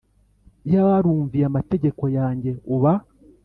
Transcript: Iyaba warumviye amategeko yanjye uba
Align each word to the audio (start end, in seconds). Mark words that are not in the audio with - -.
Iyaba 0.65 0.87
warumviye 0.91 1.45
amategeko 1.47 2.03
yanjye 2.17 2.51
uba 2.75 2.93